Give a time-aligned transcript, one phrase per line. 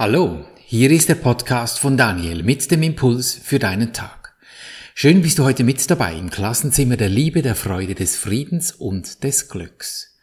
[0.00, 4.32] Hallo, hier ist der Podcast von Daniel mit dem Impuls für deinen Tag.
[4.94, 9.24] Schön bist du heute mit dabei im Klassenzimmer der Liebe, der Freude, des Friedens und
[9.24, 10.16] des Glücks.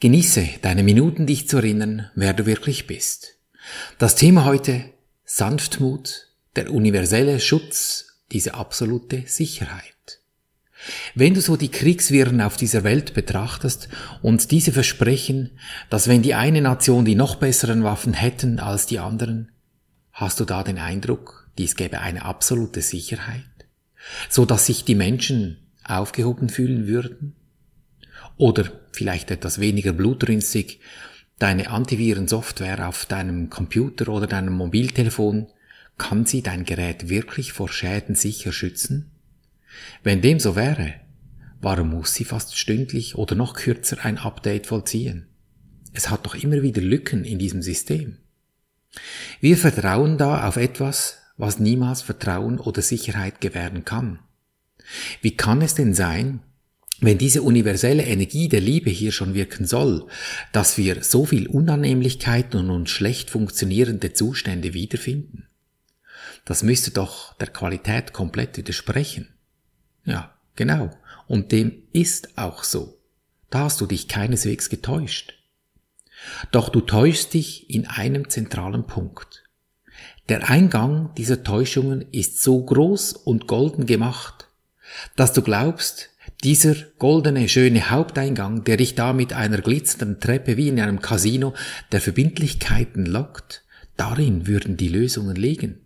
[0.00, 3.36] Genieße deine Minuten, dich zu erinnern, wer du wirklich bist.
[3.96, 4.86] Das Thema heute
[5.24, 6.26] Sanftmut,
[6.56, 9.91] der universelle Schutz, diese absolute Sicherheit.
[11.14, 13.88] Wenn du so die Kriegswirren auf dieser Welt betrachtest
[14.20, 15.50] und diese versprechen,
[15.90, 19.52] dass wenn die eine Nation die noch besseren Waffen hätten als die anderen,
[20.12, 23.44] hast du da den Eindruck, dies gäbe eine absolute Sicherheit,
[24.28, 27.36] so dass sich die Menschen aufgehoben fühlen würden?
[28.36, 30.80] Oder vielleicht etwas weniger blutrünstig,
[31.38, 35.48] deine Antivirensoftware auf deinem Computer oder deinem Mobiltelefon,
[35.98, 39.11] kann sie dein Gerät wirklich vor Schäden sicher schützen?
[40.02, 40.94] Wenn dem so wäre,
[41.60, 45.28] warum muss sie fast stündlich oder noch kürzer ein Update vollziehen?
[45.92, 48.18] Es hat doch immer wieder Lücken in diesem System.
[49.40, 54.18] Wir vertrauen da auf etwas, was niemals Vertrauen oder Sicherheit gewähren kann.
[55.20, 56.40] Wie kann es denn sein,
[57.00, 60.06] wenn diese universelle Energie der Liebe hier schon wirken soll,
[60.52, 65.48] dass wir so viel Unannehmlichkeiten und schlecht funktionierende Zustände wiederfinden?
[66.44, 69.28] Das müsste doch der Qualität komplett widersprechen.
[70.04, 70.90] Ja, genau.
[71.26, 72.98] Und dem ist auch so.
[73.50, 75.34] Da hast du dich keineswegs getäuscht.
[76.50, 79.44] Doch du täuschst dich in einem zentralen Punkt.
[80.28, 84.48] Der Eingang dieser Täuschungen ist so groß und golden gemacht,
[85.16, 86.10] dass du glaubst,
[86.44, 91.54] dieser goldene, schöne Haupteingang, der dich da mit einer glitzernden Treppe wie in einem Casino
[91.92, 93.64] der Verbindlichkeiten lockt,
[93.96, 95.81] darin würden die Lösungen liegen.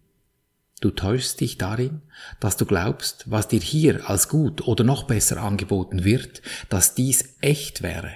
[0.80, 2.02] Du täuschst dich darin,
[2.38, 7.36] dass du glaubst, was dir hier als gut oder noch besser angeboten wird, dass dies
[7.40, 8.12] echt wäre.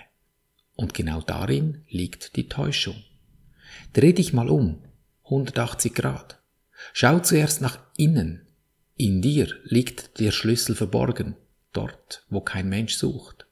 [0.77, 3.03] Und genau darin liegt die Täuschung.
[3.95, 4.83] Dreh dich mal um,
[5.25, 6.41] 180 Grad.
[6.93, 8.47] Schau zuerst nach innen.
[8.97, 11.37] In dir liegt der Schlüssel verborgen,
[11.73, 13.47] dort, wo kein Mensch sucht.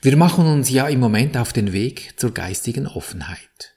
[0.00, 3.74] Wir machen uns ja im Moment auf den Weg zur geistigen Offenheit.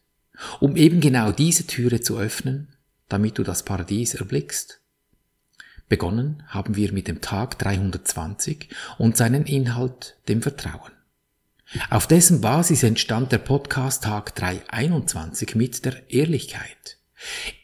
[0.59, 2.75] Um eben genau diese Türe zu öffnen,
[3.09, 4.79] damit du das Paradies erblickst?
[5.89, 10.91] Begonnen haben wir mit dem Tag 320 und seinen Inhalt, dem Vertrauen.
[11.89, 16.97] Auf dessen Basis entstand der Podcast Tag 321 mit der Ehrlichkeit.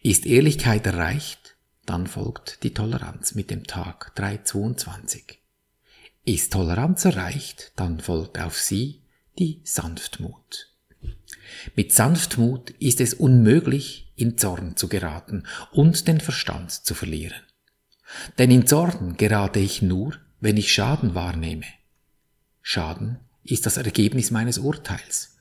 [0.03, 5.39] Ist Ehrlichkeit erreicht, dann folgt die Toleranz mit dem Tag 322.
[6.23, 9.01] Ist Toleranz erreicht, dann folgt auf sie
[9.37, 10.74] die Sanftmut.
[11.75, 17.41] Mit Sanftmut ist es unmöglich, in Zorn zu geraten und den Verstand zu verlieren.
[18.37, 21.65] Denn in Zorn gerate ich nur, wenn ich Schaden wahrnehme.
[22.61, 25.37] Schaden ist das Ergebnis meines Urteils.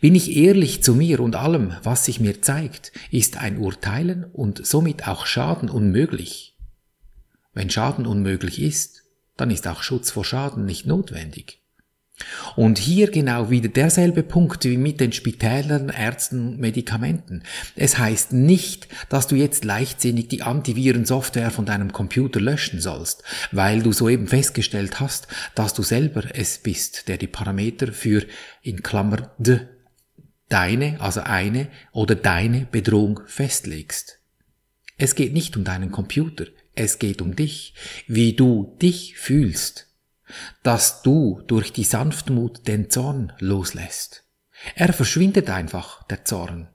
[0.00, 4.66] Bin ich ehrlich zu mir und allem, was sich mir zeigt, ist ein Urteilen und
[4.66, 6.56] somit auch Schaden unmöglich.
[7.52, 9.02] Wenn Schaden unmöglich ist,
[9.36, 11.59] dann ist auch Schutz vor Schaden nicht notwendig.
[12.56, 17.42] Und hier genau wieder derselbe Punkt wie mit den Spitälern, Ärzten und Medikamenten.
[17.76, 23.22] Es heißt nicht, dass du jetzt leichtsinnig die Antivirensoftware von deinem Computer löschen sollst,
[23.52, 28.24] weil du soeben festgestellt hast, dass du selber es bist, der die Parameter für
[28.62, 29.60] in Klammer d
[30.48, 34.18] deine, also eine oder deine Bedrohung festlegst.
[34.98, 37.74] Es geht nicht um deinen Computer, es geht um dich,
[38.08, 39.89] wie du dich fühlst
[40.62, 44.24] dass du durch die Sanftmut den Zorn loslässt.
[44.74, 46.68] Er verschwindet einfach, der Zorn.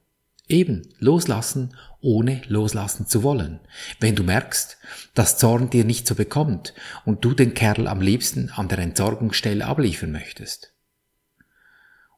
[0.47, 3.59] Eben loslassen, ohne loslassen zu wollen.
[3.99, 4.77] Wenn du merkst,
[5.15, 6.73] dass Zorn dir nicht so bekommt
[7.03, 10.73] und du den Kerl am liebsten an der Entsorgungsstelle abliefern möchtest.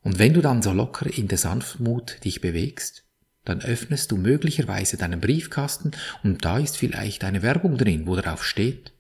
[0.01, 3.03] Und wenn du dann so locker in der Sanftmut dich bewegst,
[3.45, 5.91] dann öffnest du möglicherweise deinen Briefkasten
[6.23, 8.91] und da ist vielleicht eine Werbung drin, wo darauf steht,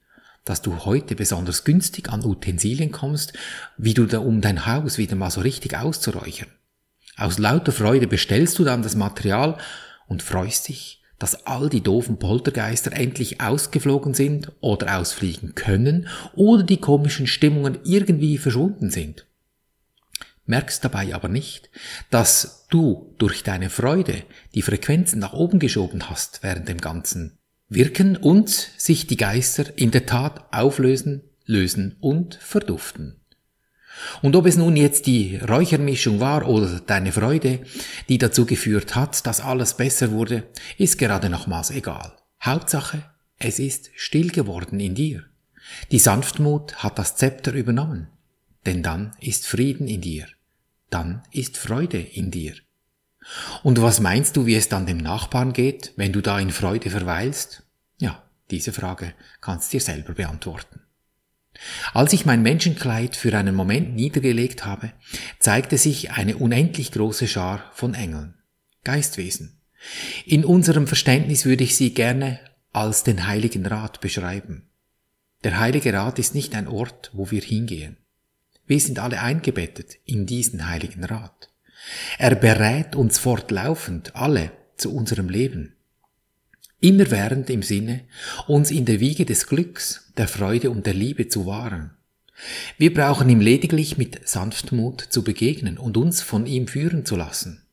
[0.49, 3.33] dass du heute besonders günstig an Utensilien kommst,
[3.77, 6.49] wie du da um dein Haus wieder mal so richtig auszuräuchern.
[7.17, 9.57] Aus lauter Freude bestellst du dann das Material
[10.07, 16.63] und freust dich, dass all die doofen Poltergeister endlich ausgeflogen sind oder ausfliegen können oder
[16.63, 19.25] die komischen Stimmungen irgendwie verschwunden sind.
[20.45, 21.69] Merkst dabei aber nicht,
[22.09, 24.23] dass du durch deine Freude
[24.53, 27.37] die Frequenzen nach oben geschoben hast während dem ganzen
[27.69, 33.17] wirken und sich die Geister in der Tat auflösen, lösen und verduften.
[34.21, 37.61] Und ob es nun jetzt die Räuchermischung war oder deine Freude,
[38.09, 40.43] die dazu geführt hat, dass alles besser wurde,
[40.77, 42.15] ist gerade nochmals egal.
[42.41, 43.03] Hauptsache,
[43.39, 45.23] es ist still geworden in dir.
[45.91, 48.07] Die Sanftmut hat das Zepter übernommen.
[48.65, 50.27] Denn dann ist Frieden in dir.
[50.89, 52.53] Dann ist Freude in dir.
[53.63, 56.89] Und was meinst du, wie es dann dem Nachbarn geht, wenn du da in Freude
[56.89, 57.63] verweilst?
[57.99, 60.81] Ja, diese Frage kannst dir selber beantworten.
[61.93, 64.93] Als ich mein Menschenkleid für einen Moment niedergelegt habe,
[65.39, 68.35] zeigte sich eine unendlich große Schar von Engeln,
[68.83, 69.59] Geistwesen.
[70.25, 72.39] In unserem Verständnis würde ich sie gerne
[72.71, 74.69] als den Heiligen Rat beschreiben.
[75.43, 77.97] Der Heilige Rat ist nicht ein Ort, wo wir hingehen.
[78.65, 81.49] Wir sind alle eingebettet in diesen Heiligen Rat.
[82.17, 85.73] Er berät uns fortlaufend alle zu unserem Leben.
[86.79, 88.01] Immerwährend im Sinne,
[88.47, 91.91] uns in der Wiege des Glücks, der Freude und der Liebe zu wahren.
[92.77, 97.63] Wir brauchen ihm lediglich mit Sanftmut zu begegnen und uns von ihm führen zu lassen.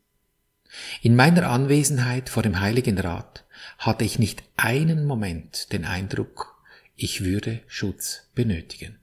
[1.03, 3.45] In meiner Anwesenheit vor dem Heiligen Rat
[3.79, 6.55] hatte ich nicht einen Moment den Eindruck,
[6.97, 8.99] ich würde Schutz benötigen.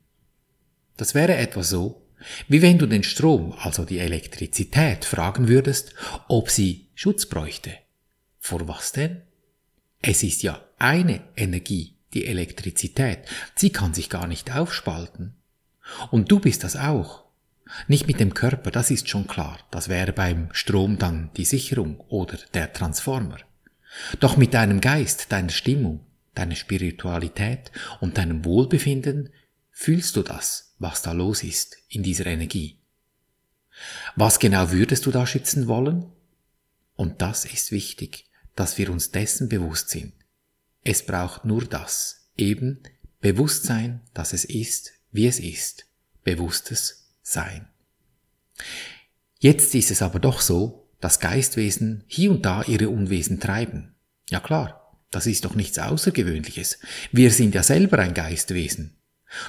[0.97, 2.00] Das wäre etwa so,
[2.47, 5.93] wie wenn du den Strom, also die Elektrizität, fragen würdest,
[6.27, 7.71] ob sie Schutz bräuchte.
[8.39, 9.21] Vor was denn?
[10.01, 13.19] Es ist ja eine Energie, die Elektrizität.
[13.55, 15.35] Sie kann sich gar nicht aufspalten.
[16.09, 17.23] Und du bist das auch.
[17.87, 19.59] Nicht mit dem Körper, das ist schon klar.
[19.71, 23.37] Das wäre beim Strom dann die Sicherung oder der Transformer.
[24.19, 26.01] Doch mit deinem Geist, deiner Stimmung,
[26.33, 29.29] deiner Spiritualität und deinem Wohlbefinden
[29.81, 32.77] fühlst du das, was da los ist in dieser Energie.
[34.15, 36.11] Was genau würdest du da schützen wollen?
[36.95, 40.13] Und das ist wichtig dass wir uns dessen bewusst sind.
[40.83, 42.79] Es braucht nur das, eben
[43.19, 45.85] Bewusstsein, dass es ist, wie es ist,
[46.23, 47.67] bewusstes Sein.
[49.39, 53.95] Jetzt ist es aber doch so, dass Geistwesen hier und da ihre Unwesen treiben.
[54.29, 56.79] Ja klar, das ist doch nichts Außergewöhnliches.
[57.11, 58.95] Wir sind ja selber ein Geistwesen.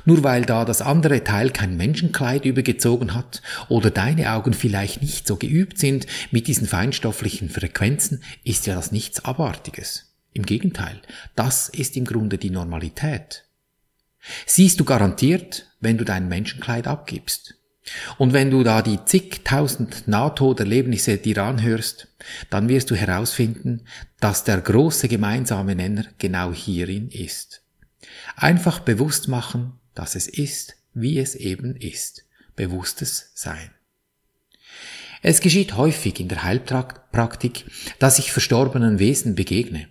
[0.04, 5.26] Nur weil da das andere Teil kein Menschenkleid übergezogen hat oder deine Augen vielleicht nicht
[5.26, 10.12] so geübt sind mit diesen feinstofflichen Frequenzen, ist ja das nichts Abartiges.
[10.32, 11.00] Im Gegenteil,
[11.34, 13.44] das ist im Grunde die Normalität.
[14.46, 17.56] Siehst du garantiert, wenn du dein Menschenkleid abgibst.
[18.16, 22.08] Und wenn du da die zigtausend Nahtoderlebnisse dir anhörst,
[22.48, 23.82] dann wirst du herausfinden,
[24.20, 27.62] dass der große gemeinsame Nenner genau hierin ist.
[28.36, 32.24] Einfach bewusst machen, dass es ist, wie es eben ist.
[32.56, 33.70] Bewusstes Sein.
[35.22, 37.64] Es geschieht häufig in der Heilpraktik,
[38.00, 39.88] dass ich verstorbenen Wesen begegne,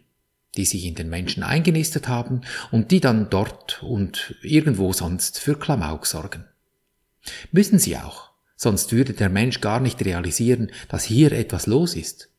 [0.58, 2.42] die sich in den Menschen eingenistet haben
[2.72, 6.46] und die dann dort und irgendwo sonst für Klamauk sorgen.
[7.52, 12.31] Müssen sie auch, sonst würde der Mensch gar nicht realisieren, dass hier etwas los ist.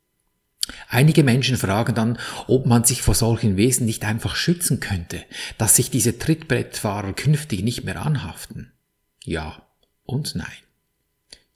[0.88, 5.24] Einige Menschen fragen dann, ob man sich vor solchen Wesen nicht einfach schützen könnte,
[5.58, 8.72] dass sich diese Trittbrettfahrer künftig nicht mehr anhaften.
[9.24, 9.66] Ja
[10.04, 10.46] und nein.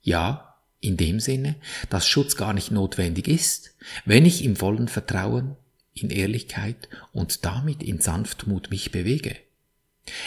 [0.01, 1.55] Ja, in dem Sinne,
[1.89, 3.75] dass Schutz gar nicht notwendig ist,
[4.05, 5.55] wenn ich im vollen Vertrauen,
[5.93, 9.35] in Ehrlichkeit und damit in Sanftmut mich bewege.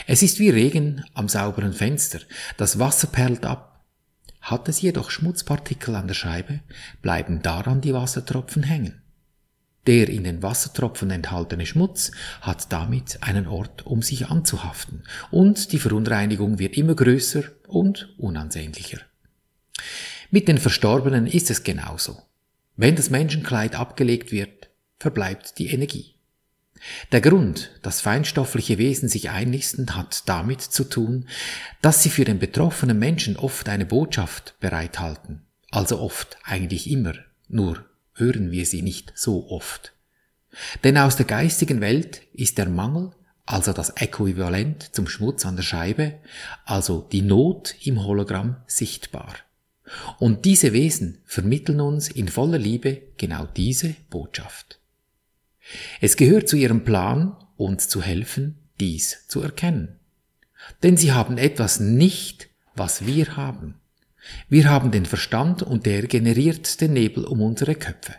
[0.07, 2.21] Es ist wie Regen am sauberen Fenster,
[2.57, 3.70] das Wasser perlt ab,
[4.41, 6.61] hat es jedoch Schmutzpartikel an der Scheibe,
[7.03, 9.03] bleiben daran die Wassertropfen hängen.
[9.87, 15.79] Der in den Wassertropfen enthaltene Schmutz hat damit einen Ort, um sich anzuhaften, und die
[15.79, 18.99] Verunreinigung wird immer größer und unansehnlicher.
[20.31, 22.23] Mit den Verstorbenen ist es genauso.
[22.77, 26.15] Wenn das Menschenkleid abgelegt wird, verbleibt die Energie.
[27.13, 31.27] Der Grund, dass feinstoffliche Wesen sich einnisten, hat damit zu tun,
[31.83, 35.43] dass sie für den betroffenen Menschen oft eine Botschaft bereithalten.
[35.71, 37.15] Also oft, eigentlich immer,
[37.49, 37.85] nur
[38.15, 39.93] hören wir sie nicht so oft.
[40.83, 43.13] Denn aus der geistigen Welt ist der Mangel,
[43.47, 46.15] also das Äquivalent zum Schmutz an der Scheibe,
[46.65, 49.35] also die Not im Hologramm sichtbar.
[50.19, 54.80] Und diese Wesen vermitteln uns in voller Liebe genau diese Botschaft.
[56.01, 59.99] Es gehört zu ihrem Plan, uns zu helfen, dies zu erkennen.
[60.83, 63.81] Denn sie haben etwas nicht, was wir haben.
[64.49, 68.15] Wir haben den Verstand und der generiert den Nebel um unsere Köpfe.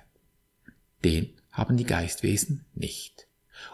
[1.03, 3.27] Den haben die Geistwesen nicht.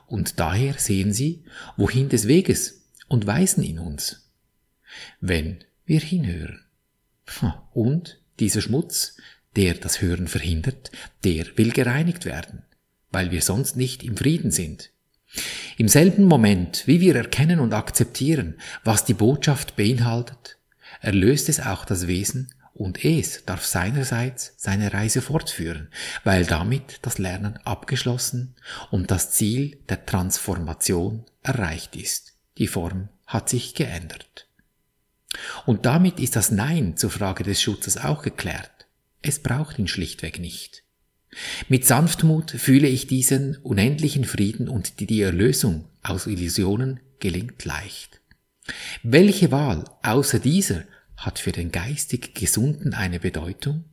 [0.07, 1.43] Und daher sehen sie,
[1.77, 4.29] wohin des Weges und weisen in uns.
[5.21, 6.65] Wenn wir hinhören.
[7.73, 9.17] Und dieser Schmutz,
[9.55, 10.91] der das Hören verhindert,
[11.23, 12.63] der will gereinigt werden
[13.11, 14.91] weil wir sonst nicht im Frieden sind.
[15.77, 20.57] Im selben Moment, wie wir erkennen und akzeptieren, was die Botschaft beinhaltet,
[21.01, 25.89] erlöst es auch das Wesen und es darf seinerseits seine Reise fortführen,
[26.23, 28.55] weil damit das Lernen abgeschlossen
[28.91, 32.33] und das Ziel der Transformation erreicht ist.
[32.57, 34.47] Die Form hat sich geändert.
[35.65, 38.87] Und damit ist das Nein zur Frage des Schutzes auch geklärt.
[39.21, 40.83] Es braucht ihn schlichtweg nicht.
[41.69, 48.21] Mit Sanftmut fühle ich diesen unendlichen Frieden und die Erlösung aus Illusionen gelingt leicht.
[49.03, 50.83] Welche Wahl außer dieser
[51.15, 53.85] hat für den geistig Gesunden eine Bedeutung?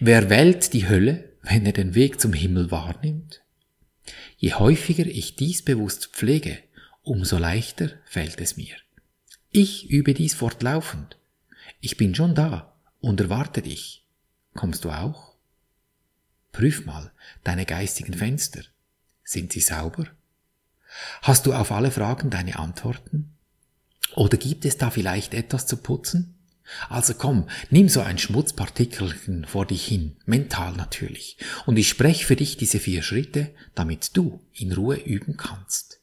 [0.00, 3.42] Wer wählt die Hölle, wenn er den Weg zum Himmel wahrnimmt?
[4.38, 6.58] Je häufiger ich dies bewusst pflege,
[7.02, 8.74] umso leichter fällt es mir.
[9.50, 11.18] Ich übe dies fortlaufend.
[11.80, 14.04] Ich bin schon da und erwarte dich.
[14.54, 15.25] Kommst du auch?
[16.56, 17.12] Prüf mal
[17.44, 18.62] deine geistigen Fenster.
[19.24, 20.06] Sind sie sauber?
[21.20, 23.34] Hast du auf alle Fragen deine Antworten?
[24.14, 26.34] Oder gibt es da vielleicht etwas zu putzen?
[26.88, 31.36] Also komm, nimm so ein Schmutzpartikelchen vor dich hin, mental natürlich,
[31.66, 36.00] und ich spreche für dich diese vier Schritte, damit du in Ruhe üben kannst.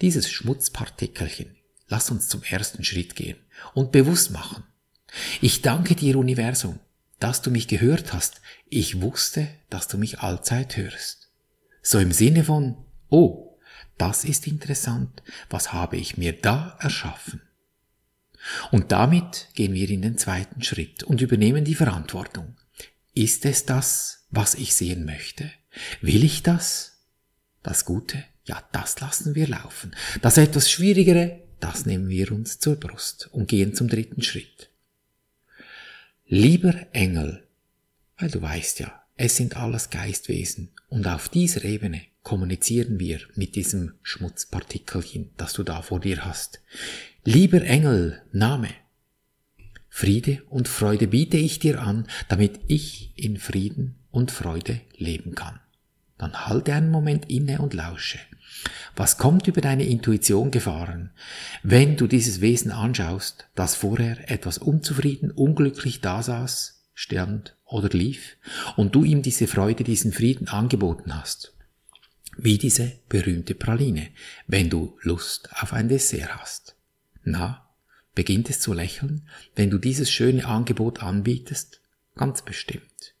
[0.00, 1.56] Dieses Schmutzpartikelchen,
[1.88, 3.38] lass uns zum ersten Schritt gehen
[3.74, 4.62] und bewusst machen.
[5.40, 6.78] Ich danke dir, Universum,
[7.22, 8.40] dass du mich gehört hast.
[8.68, 11.30] Ich wusste, dass du mich allzeit hörst.
[11.82, 12.76] So im Sinne von,
[13.10, 13.58] oh,
[13.96, 17.42] das ist interessant, was habe ich mir da erschaffen?
[18.72, 22.56] Und damit gehen wir in den zweiten Schritt und übernehmen die Verantwortung.
[23.14, 25.50] Ist es das, was ich sehen möchte?
[26.00, 27.04] Will ich das?
[27.62, 28.24] Das Gute?
[28.44, 29.94] Ja, das lassen wir laufen.
[30.22, 34.71] Das etwas Schwierigere, das nehmen wir uns zur Brust und gehen zum dritten Schritt.
[36.34, 37.46] Lieber Engel,
[38.16, 43.54] weil du weißt ja, es sind alles Geistwesen und auf dieser Ebene kommunizieren wir mit
[43.54, 46.62] diesem Schmutzpartikelchen, das du da vor dir hast.
[47.24, 48.70] Lieber Engel, Name.
[49.90, 55.60] Friede und Freude biete ich dir an, damit ich in Frieden und Freude leben kann.
[56.16, 58.18] Dann halte einen Moment inne und lausche.
[58.94, 61.12] Was kommt über deine Intuition gefahren,
[61.62, 68.36] wenn du dieses Wesen anschaust, das vorher etwas unzufrieden, unglücklich dasaß, stand oder lief,
[68.76, 71.54] und du ihm diese Freude, diesen Frieden angeboten hast?
[72.36, 74.08] Wie diese berühmte Praline,
[74.46, 76.76] wenn du Lust auf ein Dessert hast.
[77.24, 77.68] Na,
[78.14, 81.80] beginnt es zu lächeln, wenn du dieses schöne Angebot anbietest?
[82.14, 83.14] Ganz bestimmt.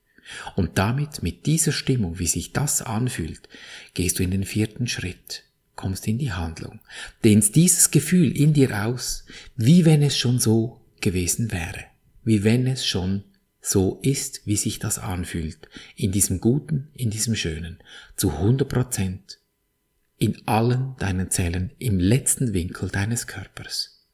[0.54, 3.48] Und damit, mit dieser Stimmung, wie sich das anfühlt,
[3.94, 5.44] gehst du in den vierten Schritt,
[5.76, 6.80] kommst in die Handlung,
[7.24, 9.24] dehnst dieses Gefühl in dir aus,
[9.56, 11.84] wie wenn es schon so gewesen wäre,
[12.24, 13.24] wie wenn es schon
[13.60, 17.78] so ist, wie sich das anfühlt, in diesem Guten, in diesem Schönen,
[18.16, 19.38] zu 100 Prozent,
[20.18, 24.08] in allen deinen Zellen, im letzten Winkel deines Körpers.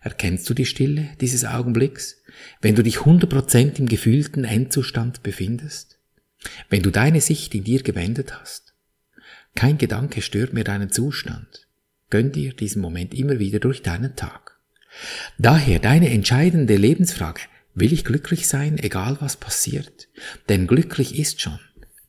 [0.00, 2.22] Erkennst du die Stille dieses Augenblicks,
[2.60, 5.98] wenn du dich 100% im gefühlten Endzustand befindest?
[6.70, 8.67] Wenn du deine Sicht in dir gewendet hast?
[9.58, 11.66] Kein Gedanke stört mehr deinen Zustand.
[12.10, 14.56] Gönn dir diesen Moment immer wieder durch deinen Tag.
[15.36, 17.40] Daher deine entscheidende Lebensfrage,
[17.74, 20.06] will ich glücklich sein, egal was passiert?
[20.48, 21.58] Denn glücklich ist schon.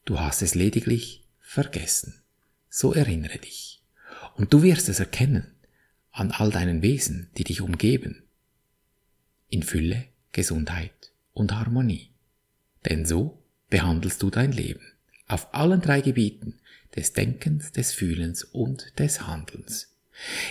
[0.06, 2.22] Du hast es lediglich vergessen.
[2.70, 3.82] So erinnere dich.
[4.36, 5.56] Und du wirst es erkennen
[6.12, 8.22] an all deinen Wesen, die dich umgeben.
[9.50, 12.12] In Fülle, Gesundheit und Harmonie.
[12.88, 13.42] Denn so
[13.72, 14.86] behandelst du dein Leben
[15.30, 16.56] auf allen drei Gebieten
[16.96, 19.96] des Denkens, des Fühlens und des Handelns.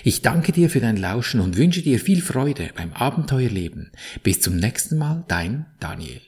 [0.02, 3.90] Ich danke dir für dein Lauschen und wünsche dir viel Freude beim Abenteuerleben.
[4.23, 6.23] Bis zum nächsten Mal, dein Daniel.